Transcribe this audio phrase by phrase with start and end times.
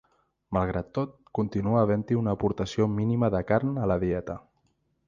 [0.55, 4.43] Malgrat tot, continua havent-hi una aportació mínima de carn a la dieta.